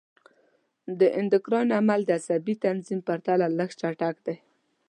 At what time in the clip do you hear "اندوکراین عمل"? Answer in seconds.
1.19-1.99